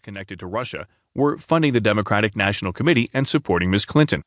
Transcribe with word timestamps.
connected 0.00 0.38
to 0.40 0.46
Russia 0.46 0.86
were 1.14 1.38
funding 1.38 1.72
the 1.72 1.80
Democratic 1.80 2.36
National 2.36 2.72
Committee 2.72 3.10
and 3.12 3.26
supporting 3.28 3.70
Ms. 3.70 3.84
Clinton. 3.84 4.22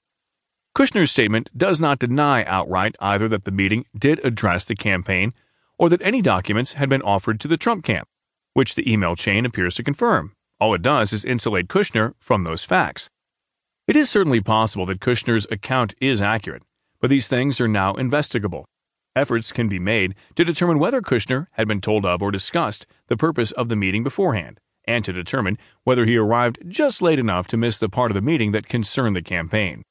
Kushner's 0.75 1.11
statement 1.11 1.49
does 1.57 1.79
not 1.79 1.99
deny 1.99 2.43
outright 2.45 2.95
either 2.99 3.27
that 3.27 3.45
the 3.45 3.51
meeting 3.51 3.85
did 3.97 4.23
address 4.23 4.65
the 4.65 4.75
campaign 4.75 5.33
or 5.79 5.89
that 5.89 6.01
any 6.03 6.21
documents 6.21 6.73
had 6.73 6.89
been 6.89 7.01
offered 7.01 7.39
to 7.39 7.47
the 7.47 7.57
Trump 7.57 7.83
camp, 7.83 8.07
which 8.53 8.75
the 8.75 8.91
email 8.91 9.15
chain 9.15 9.45
appears 9.45 9.75
to 9.75 9.83
confirm. 9.83 10.33
All 10.59 10.73
it 10.73 10.81
does 10.81 11.13
is 11.13 11.25
insulate 11.25 11.67
Kushner 11.67 12.13
from 12.19 12.43
those 12.43 12.63
facts. 12.63 13.09
It 13.87 13.95
is 13.95 14.09
certainly 14.09 14.41
possible 14.41 14.85
that 14.87 14.99
Kushner's 14.99 15.47
account 15.49 15.93
is 16.01 16.21
accurate, 16.21 16.63
but 16.99 17.09
these 17.09 17.27
things 17.27 17.61
are 17.61 17.67
now 17.67 17.93
investigable. 17.93 18.65
Efforts 19.15 19.51
can 19.51 19.67
be 19.67 19.79
made 19.79 20.13
to 20.35 20.45
determine 20.45 20.77
whether 20.77 21.01
Kushner 21.01 21.47
had 21.53 21.67
been 21.67 21.81
told 21.81 22.05
of 22.05 22.21
or 22.21 22.29
discussed 22.29 22.85
the 23.07 23.17
purpose 23.17 23.51
of 23.51 23.69
the 23.69 23.75
meeting 23.75 24.03
beforehand, 24.03 24.59
and 24.87 25.03
to 25.05 25.13
determine 25.13 25.57
whether 25.83 26.05
he 26.05 26.17
arrived 26.17 26.59
just 26.67 27.01
late 27.01 27.19
enough 27.19 27.47
to 27.47 27.57
miss 27.57 27.77
the 27.77 27.89
part 27.89 28.09
of 28.09 28.15
the 28.15 28.21
meeting 28.21 28.53
that 28.53 28.69
concerned 28.69 29.15
the 29.15 29.21
campaign. 29.21 29.83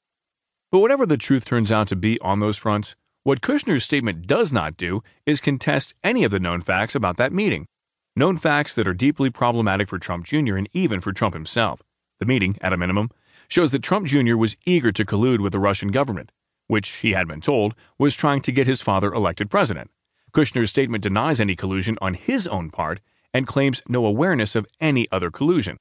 But 0.72 0.80
whatever 0.80 1.06
the 1.06 1.16
truth 1.16 1.44
turns 1.44 1.70
out 1.70 1.86
to 1.88 1.96
be 1.96 2.18
on 2.20 2.40
those 2.40 2.56
fronts, 2.56 2.96
what 3.22 3.40
Kushner's 3.40 3.84
statement 3.84 4.26
does 4.26 4.52
not 4.52 4.76
do 4.76 5.02
is 5.26 5.40
contest 5.40 5.94
any 6.02 6.24
of 6.24 6.30
the 6.30 6.40
known 6.40 6.60
facts 6.60 6.94
about 6.94 7.16
that 7.18 7.32
meeting. 7.32 7.66
Known 8.14 8.36
facts 8.36 8.74
that 8.74 8.88
are 8.88 8.94
deeply 8.94 9.30
problematic 9.30 9.88
for 9.88 9.98
Trump 9.98 10.24
Jr. 10.24 10.56
and 10.56 10.68
even 10.72 11.00
for 11.00 11.12
Trump 11.12 11.34
himself. 11.34 11.82
The 12.18 12.26
meeting, 12.26 12.56
at 12.60 12.72
a 12.72 12.76
minimum, 12.76 13.10
shows 13.48 13.72
that 13.72 13.82
Trump 13.82 14.06
Jr. 14.06 14.36
was 14.36 14.56
eager 14.64 14.90
to 14.92 15.04
collude 15.04 15.40
with 15.40 15.52
the 15.52 15.58
Russian 15.58 15.90
government, 15.90 16.32
which 16.66 16.88
he 16.88 17.12
had 17.12 17.28
been 17.28 17.40
told 17.40 17.74
was 17.98 18.16
trying 18.16 18.40
to 18.42 18.52
get 18.52 18.66
his 18.66 18.80
father 18.80 19.12
elected 19.12 19.50
president. 19.50 19.90
Kushner's 20.32 20.70
statement 20.70 21.02
denies 21.02 21.40
any 21.40 21.56
collusion 21.56 21.98
on 22.00 22.14
his 22.14 22.46
own 22.46 22.70
part 22.70 23.00
and 23.36 23.46
claims 23.46 23.82
no 23.86 24.06
awareness 24.06 24.56
of 24.56 24.66
any 24.80 25.06
other 25.12 25.30
collusion. 25.30 25.76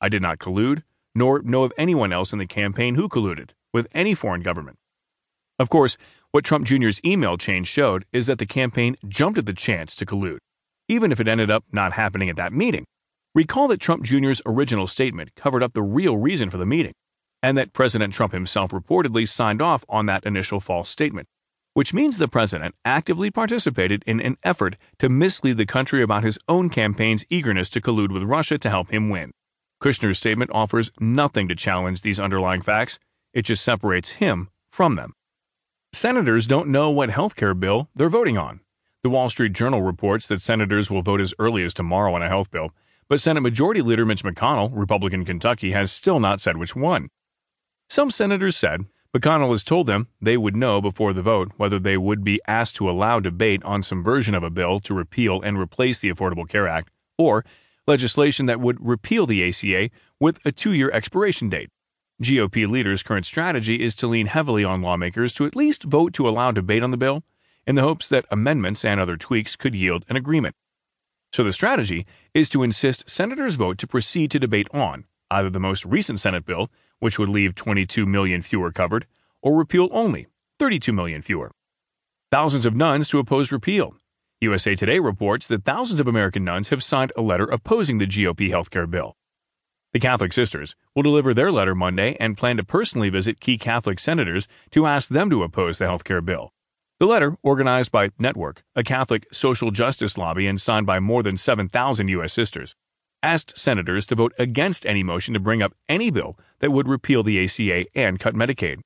I 0.00 0.08
did 0.08 0.22
not 0.22 0.38
collude, 0.38 0.82
nor 1.14 1.42
know 1.42 1.62
of 1.64 1.74
anyone 1.76 2.10
else 2.10 2.32
in 2.32 2.38
the 2.38 2.46
campaign 2.46 2.94
who 2.94 3.06
colluded 3.06 3.50
with 3.70 3.86
any 3.92 4.14
foreign 4.14 4.40
government. 4.40 4.78
Of 5.58 5.68
course, 5.68 5.98
what 6.30 6.42
Trump 6.42 6.64
Jr.'s 6.64 6.98
email 7.04 7.36
chain 7.36 7.64
showed 7.64 8.06
is 8.14 8.28
that 8.28 8.38
the 8.38 8.46
campaign 8.46 8.96
jumped 9.06 9.36
at 9.36 9.44
the 9.44 9.52
chance 9.52 9.94
to 9.96 10.06
collude, 10.06 10.38
even 10.88 11.12
if 11.12 11.20
it 11.20 11.28
ended 11.28 11.50
up 11.50 11.64
not 11.70 11.92
happening 11.92 12.30
at 12.30 12.36
that 12.36 12.54
meeting. 12.54 12.86
Recall 13.34 13.68
that 13.68 13.80
Trump 13.80 14.02
Jr.'s 14.02 14.40
original 14.46 14.86
statement 14.86 15.34
covered 15.36 15.62
up 15.62 15.74
the 15.74 15.82
real 15.82 16.16
reason 16.16 16.48
for 16.48 16.56
the 16.56 16.64
meeting 16.64 16.94
and 17.42 17.58
that 17.58 17.74
President 17.74 18.14
Trump 18.14 18.32
himself 18.32 18.70
reportedly 18.70 19.28
signed 19.28 19.60
off 19.60 19.84
on 19.86 20.06
that 20.06 20.24
initial 20.24 20.60
false 20.60 20.88
statement, 20.88 21.28
which 21.80 21.94
means 21.94 22.18
the 22.18 22.28
president 22.28 22.74
actively 22.84 23.30
participated 23.30 24.04
in 24.06 24.20
an 24.20 24.36
effort 24.42 24.76
to 24.98 25.08
mislead 25.08 25.56
the 25.56 25.64
country 25.64 26.02
about 26.02 26.22
his 26.22 26.38
own 26.46 26.68
campaign's 26.68 27.24
eagerness 27.30 27.70
to 27.70 27.80
collude 27.80 28.12
with 28.12 28.22
Russia 28.22 28.58
to 28.58 28.68
help 28.68 28.90
him 28.90 29.08
win. 29.08 29.32
Kushner's 29.82 30.18
statement 30.18 30.50
offers 30.52 30.90
nothing 31.00 31.48
to 31.48 31.54
challenge 31.54 32.02
these 32.02 32.20
underlying 32.20 32.60
facts, 32.60 32.98
it 33.32 33.46
just 33.46 33.64
separates 33.64 34.10
him 34.10 34.50
from 34.70 34.96
them. 34.96 35.14
Senators 35.94 36.46
don't 36.46 36.68
know 36.68 36.90
what 36.90 37.08
health 37.08 37.34
care 37.34 37.54
bill 37.54 37.88
they're 37.96 38.10
voting 38.10 38.36
on. 38.36 38.60
The 39.02 39.08
Wall 39.08 39.30
Street 39.30 39.54
Journal 39.54 39.80
reports 39.80 40.28
that 40.28 40.42
senators 40.42 40.90
will 40.90 41.00
vote 41.00 41.22
as 41.22 41.32
early 41.38 41.64
as 41.64 41.72
tomorrow 41.72 42.12
on 42.12 42.20
a 42.22 42.28
health 42.28 42.50
bill, 42.50 42.74
but 43.08 43.22
Senate 43.22 43.40
Majority 43.40 43.80
Leader 43.80 44.04
Mitch 44.04 44.22
McConnell, 44.22 44.70
Republican 44.74 45.24
Kentucky, 45.24 45.72
has 45.72 45.90
still 45.90 46.20
not 46.20 46.42
said 46.42 46.58
which 46.58 46.76
one. 46.76 47.08
Some 47.88 48.10
senators 48.10 48.58
said 48.58 48.84
McConnell 49.16 49.50
has 49.50 49.64
told 49.64 49.88
them 49.88 50.06
they 50.20 50.36
would 50.36 50.54
know 50.54 50.80
before 50.80 51.12
the 51.12 51.22
vote 51.22 51.50
whether 51.56 51.80
they 51.80 51.96
would 51.96 52.22
be 52.22 52.40
asked 52.46 52.76
to 52.76 52.88
allow 52.88 53.18
debate 53.18 53.60
on 53.64 53.82
some 53.82 54.04
version 54.04 54.36
of 54.36 54.44
a 54.44 54.50
bill 54.50 54.78
to 54.78 54.94
repeal 54.94 55.42
and 55.42 55.58
replace 55.58 55.98
the 56.00 56.10
Affordable 56.10 56.48
Care 56.48 56.68
Act 56.68 56.90
or 57.18 57.44
legislation 57.88 58.46
that 58.46 58.60
would 58.60 58.78
repeal 58.80 59.26
the 59.26 59.48
ACA 59.48 59.90
with 60.20 60.38
a 60.44 60.52
two 60.52 60.72
year 60.72 60.92
expiration 60.92 61.48
date. 61.48 61.70
GOP 62.22 62.68
leaders' 62.68 63.02
current 63.02 63.26
strategy 63.26 63.82
is 63.82 63.96
to 63.96 64.06
lean 64.06 64.26
heavily 64.26 64.62
on 64.62 64.82
lawmakers 64.82 65.34
to 65.34 65.46
at 65.46 65.56
least 65.56 65.82
vote 65.82 66.12
to 66.12 66.28
allow 66.28 66.52
debate 66.52 66.84
on 66.84 66.92
the 66.92 66.96
bill 66.96 67.24
in 67.66 67.74
the 67.74 67.82
hopes 67.82 68.08
that 68.08 68.26
amendments 68.30 68.84
and 68.84 69.00
other 69.00 69.16
tweaks 69.16 69.56
could 69.56 69.74
yield 69.74 70.04
an 70.08 70.16
agreement. 70.16 70.54
So 71.32 71.42
the 71.42 71.52
strategy 71.52 72.06
is 72.32 72.48
to 72.50 72.62
insist 72.62 73.10
senators 73.10 73.56
vote 73.56 73.78
to 73.78 73.88
proceed 73.88 74.30
to 74.30 74.38
debate 74.38 74.68
on 74.72 75.04
either 75.32 75.50
the 75.50 75.58
most 75.58 75.84
recent 75.84 76.20
Senate 76.20 76.44
bill 76.44 76.70
which 77.00 77.18
would 77.18 77.28
leave 77.28 77.54
22 77.54 78.06
million 78.06 78.40
fewer 78.40 78.70
covered, 78.70 79.06
or 79.42 79.56
repeal 79.56 79.88
only, 79.90 80.28
32 80.58 80.92
million 80.92 81.20
fewer. 81.20 81.50
Thousands 82.30 82.64
of 82.64 82.76
nuns 82.76 83.08
to 83.08 83.18
oppose 83.18 83.50
repeal. 83.50 83.96
USA 84.40 84.74
Today 84.74 85.00
reports 85.00 85.48
that 85.48 85.64
thousands 85.64 86.00
of 86.00 86.06
American 86.06 86.44
nuns 86.44 86.68
have 86.68 86.82
signed 86.82 87.12
a 87.16 87.22
letter 87.22 87.44
opposing 87.44 87.98
the 87.98 88.06
GOP 88.06 88.50
healthcare 88.50 88.88
bill. 88.88 89.16
The 89.92 89.98
Catholic 89.98 90.32
Sisters 90.32 90.76
will 90.94 91.02
deliver 91.02 91.34
their 91.34 91.50
letter 91.50 91.74
Monday 91.74 92.16
and 92.20 92.38
plan 92.38 92.56
to 92.58 92.64
personally 92.64 93.10
visit 93.10 93.40
key 93.40 93.58
Catholic 93.58 93.98
senators 93.98 94.46
to 94.70 94.86
ask 94.86 95.10
them 95.10 95.28
to 95.30 95.42
oppose 95.42 95.78
the 95.78 95.86
healthcare 95.86 96.24
bill. 96.24 96.52
The 97.00 97.06
letter, 97.06 97.36
organized 97.42 97.90
by 97.90 98.10
Network, 98.18 98.62
a 98.76 98.84
Catholic 98.84 99.26
social 99.32 99.70
justice 99.70 100.16
lobby, 100.16 100.46
and 100.46 100.60
signed 100.60 100.86
by 100.86 101.00
more 101.00 101.22
than 101.22 101.36
7,000 101.36 102.08
U.S. 102.08 102.32
sisters, 102.32 102.76
asked 103.22 103.58
senators 103.58 104.06
to 104.06 104.14
vote 104.14 104.32
against 104.38 104.86
any 104.86 105.02
motion 105.02 105.34
to 105.34 105.40
bring 105.40 105.62
up 105.62 105.74
any 105.88 106.10
bill 106.10 106.38
that 106.60 106.72
would 106.72 106.88
repeal 106.88 107.22
the 107.22 107.44
ACA 107.44 107.86
and 107.94 108.20
cut 108.20 108.34
Medicaid. 108.34 108.80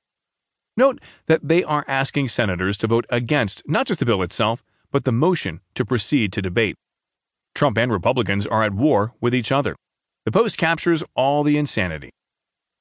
Note 0.77 0.99
that 1.27 1.47
they 1.47 1.63
are 1.63 1.85
asking 1.87 2.29
senators 2.29 2.77
to 2.77 2.87
vote 2.87 3.05
against 3.09 3.63
not 3.65 3.87
just 3.87 3.99
the 3.99 4.05
bill 4.05 4.21
itself, 4.21 4.63
but 4.91 5.05
the 5.05 5.11
motion 5.11 5.61
to 5.73 5.85
proceed 5.85 6.33
to 6.33 6.41
debate. 6.41 6.75
Trump 7.53 7.77
and 7.77 7.91
Republicans 7.91 8.45
are 8.45 8.63
at 8.63 8.73
war 8.73 9.13
with 9.21 9.33
each 9.33 9.51
other. 9.51 9.75
The 10.25 10.31
Post 10.31 10.57
captures 10.57 11.03
all 11.15 11.43
the 11.43 11.57
insanity. 11.57 12.11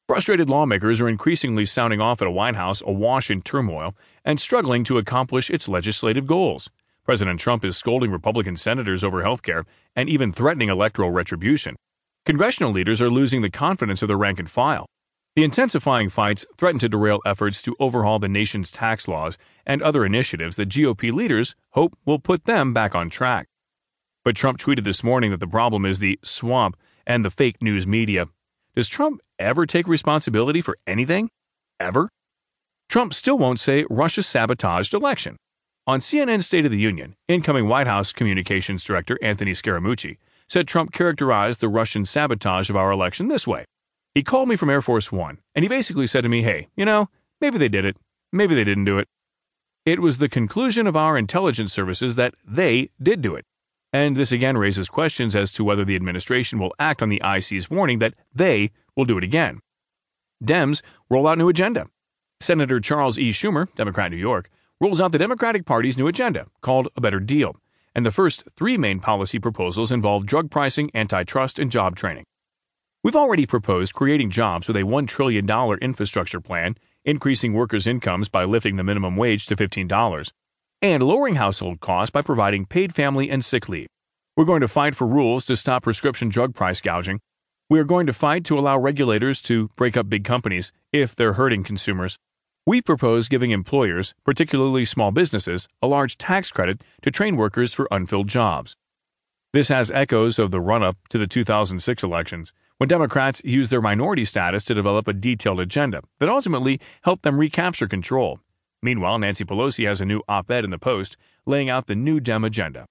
Frustrated 0.09 0.51
lawmakers 0.51 1.01
are 1.01 1.09
increasingly 1.09 1.65
sounding 1.65 2.01
off 2.01 2.21
at 2.21 2.29
a 2.29 2.31
White 2.31 2.57
House 2.57 2.83
awash 2.83 3.31
in 3.31 3.41
turmoil 3.41 3.95
and 4.25 4.41
struggling 4.41 4.85
to 4.85 4.99
accomplish 4.99 5.49
its 5.49 5.69
legislative 5.69 6.27
goals. 6.27 6.69
President 7.05 7.39
Trump 7.39 7.67
is 7.67 7.77
scolding 7.77 8.11
Republican 8.11 8.57
senators 8.57 9.05
over 9.05 9.23
health 9.23 9.43
care 9.43 9.65
and 9.95 10.09
even 10.09 10.33
threatening 10.33 10.71
electoral 10.71 11.11
retribution. 11.11 11.77
Congressional 12.25 12.73
leaders 12.73 13.03
are 13.03 13.11
losing 13.11 13.43
the 13.43 13.51
confidence 13.51 14.01
of 14.01 14.09
their 14.09 14.17
rank 14.17 14.39
and 14.39 14.51
file. 14.51 14.87
The 15.37 15.45
intensifying 15.45 16.09
fights 16.09 16.47
threaten 16.57 16.79
to 16.79 16.89
derail 16.89 17.21
efforts 17.27 17.61
to 17.63 17.77
overhaul 17.79 18.19
the 18.19 18.29
nation's 18.29 18.71
tax 18.71 19.07
laws 19.07 19.37
and 19.67 19.83
other 19.83 20.07
initiatives 20.07 20.57
that 20.57 20.71
GOP 20.71 21.13
leaders 21.13 21.55
hope 21.73 21.95
will 22.07 22.19
put 22.19 22.45
them 22.45 22.73
back 22.73 22.95
on 22.95 23.11
track. 23.11 23.49
But 24.25 24.37
Trump 24.37 24.59
tweeted 24.59 24.85
this 24.85 25.05
morning 25.05 25.31
that 25.33 25.41
the 25.41 25.47
problem 25.47 25.85
is 25.85 25.99
the 25.99 26.19
swamp 26.25 26.75
and 27.07 27.23
the 27.23 27.31
fake 27.31 27.61
news 27.61 27.87
media. 27.87 28.29
Does 28.75 28.89
Trump 28.89 29.21
ever 29.39 29.67
take 29.67 29.87
responsibility 29.87 30.63
for 30.63 30.79
anything? 30.87 31.29
Ever? 31.79 32.09
Trump 32.89 33.13
still 33.13 33.37
won't 33.37 33.61
say 33.61 33.85
Russia 33.91 34.23
sabotaged 34.23 34.95
election. 34.95 35.37
On 35.87 36.01
CNN's 36.01 36.47
State 36.47 36.65
of 36.65 36.71
the 36.71 36.79
Union, 36.79 37.15
incoming 37.29 37.69
White 37.69 37.87
House 37.87 38.11
Communications 38.11 38.83
Director 38.85 39.19
Anthony 39.21 39.53
Scaramucci 39.53 40.17
said 40.49 40.67
Trump 40.67 40.95
characterized 40.95 41.61
the 41.61 41.69
Russian 41.69 42.07
sabotage 42.07 42.71
of 42.71 42.77
our 42.77 42.91
election 42.91 43.29
this 43.29 43.47
way. 43.47 43.67
He 44.15 44.23
called 44.23 44.49
me 44.49 44.57
from 44.57 44.71
Air 44.71 44.81
Force 44.81 45.13
One, 45.13 45.41
and 45.55 45.63
he 45.63 45.69
basically 45.69 46.07
said 46.07 46.23
to 46.23 46.31
me, 46.31 46.41
hey, 46.41 46.69
you 46.75 46.87
know, 46.87 47.11
maybe 47.39 47.59
they 47.59 47.69
did 47.69 47.85
it, 47.85 47.99
maybe 48.33 48.55
they 48.55 48.65
didn't 48.65 48.87
do 48.87 48.97
it. 48.97 49.07
It 49.85 50.01
was 50.01 50.17
the 50.17 50.29
conclusion 50.31 50.87
of 50.87 50.97
our 50.97 51.19
intelligence 51.19 51.75
services 51.75 52.17
that 52.17 52.35
they 52.47 52.89
did 53.03 53.21
do 53.21 53.35
it. 53.35 53.45
And 53.93 54.17
this 54.17 54.33
again 54.33 54.57
raises 54.57 54.89
questions 54.89 55.37
as 55.37 55.53
to 55.53 55.65
whether 55.65 55.85
the 55.85 55.97
administration 55.97 56.59
will 56.59 56.75
act 56.79 57.03
on 57.03 57.11
the 57.11 57.21
IC's 57.23 57.69
warning 57.69 57.99
that 57.99 58.15
they 58.35 58.71
will 58.97 59.05
do 59.05 59.19
it 59.19 59.25
again. 59.25 59.61
Dems 60.43 60.81
roll 61.11 61.29
out 61.29 61.37
new 61.37 61.51
agenda. 61.51 61.89
Senator 62.41 62.81
Charles 62.81 63.19
E. 63.19 63.33
Schumer, 63.33 63.69
Democrat 63.75 64.11
New 64.11 64.17
York, 64.17 64.49
rolls 64.85 65.01
out 65.01 65.13
the 65.13 65.19
Democratic 65.19 65.65
Party's 65.65 65.97
new 65.97 66.09
agenda, 66.09 66.45
called 66.61 66.89
A 66.95 67.01
Better 67.01 67.19
Deal, 67.19 67.57
and 67.95 68.05
the 68.05 68.13
first 68.13 68.45
three 68.55 68.77
main 68.77 69.01
policy 69.01 69.39
proposals 69.39 69.91
involve 69.91 70.27
drug 70.27 70.51
pricing, 70.51 70.91
antitrust, 70.93 71.59
and 71.59 71.71
job 71.71 71.97
training. 71.97 72.25
We've 73.03 73.17
already 73.17 73.47
proposed 73.47 73.95
creating 73.95 74.29
jobs 74.29 74.69
with 74.69 74.77
a 74.77 74.83
$1 74.83 75.09
trillion 75.09 75.49
infrastructure 75.81 76.39
plan, 76.39 76.77
increasing 77.03 77.55
workers' 77.55 77.87
incomes 77.87 78.29
by 78.29 78.45
lifting 78.45 78.77
the 78.77 78.85
minimum 78.85 79.17
wage 79.17 79.47
to 79.47 79.57
$15, 79.57 80.33
and 80.83 81.03
lowering 81.03 81.37
household 81.37 81.81
costs 81.81 82.11
by 82.11 82.21
providing 82.21 82.67
paid 82.67 82.95
family 82.95 83.31
and 83.31 83.43
sick 83.43 83.71
leave. 83.71 83.89
We're 84.37 84.45
going 84.45 84.61
to 84.61 84.69
fight 84.69 84.95
for 84.95 85.07
rules 85.07 85.47
to 85.47 85.57
stop 85.57 85.85
prescription 85.85 86.29
drug 86.29 86.55
price 86.55 86.83
gouging. 86.83 87.21
We 87.71 87.81
are 87.81 87.85
going 87.85 88.07
to 88.07 88.13
fight 88.13 88.45
to 88.45 88.59
allow 88.59 88.77
regulators 88.77 89.41
to 89.43 89.71
break 89.79 89.97
up 89.97 90.11
big 90.11 90.25
companies 90.25 90.73
if 90.93 91.17
they're 91.17 91.33
hurting 91.33 91.65
consumers. 91.65 92.19
We 92.67 92.81
propose 92.81 93.29
giving 93.29 93.51
employers, 93.51 94.15
particularly 94.25 94.87
small 94.87 95.11
businesses, 95.11 95.69
a 95.83 95.87
large 95.87 96.17
tax 96.17 96.51
credit 96.51 96.81
to 97.03 97.11
train 97.11 97.37
workers 97.37 97.75
for 97.75 97.87
unfilled 97.91 98.29
jobs. 98.29 98.75
This 99.53 99.69
has 99.69 99.91
echoes 99.91 100.39
of 100.39 100.51
the 100.51 100.63
run 100.63 100.83
up 100.83 100.97
to 101.11 101.19
the 101.19 101.27
2006 101.27 102.03
elections, 102.03 102.55
when 102.79 102.89
Democrats 102.89 103.43
used 103.45 103.71
their 103.71 103.83
minority 103.83 104.25
status 104.25 104.65
to 104.65 104.75
develop 104.75 105.07
a 105.07 105.13
detailed 105.13 105.61
agenda 105.61 106.01
that 106.21 106.31
ultimately 106.31 106.81
helped 107.03 107.23
them 107.23 107.37
recapture 107.37 107.87
control. 107.87 108.41
Meanwhile, 108.83 109.19
Nancy 109.19 109.45
Pelosi 109.45 109.87
has 109.87 110.01
a 110.01 110.07
new 110.07 110.23
op 110.27 110.51
ed 110.51 110.65
in 110.65 110.71
the 110.71 110.79
Post 110.79 111.19
laying 111.45 111.69
out 111.69 111.87
the 111.87 111.95
new 111.95 112.19
Dem 112.19 112.45
agenda. 112.45 112.87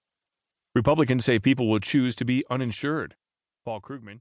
Republicans 0.75 1.25
say 1.25 1.39
people 1.39 1.67
will 1.67 1.79
choose 1.79 2.13
to 2.17 2.25
be 2.25 2.43
uninsured. 2.47 3.15
Paul 3.65 3.81
Krugman, 3.81 4.19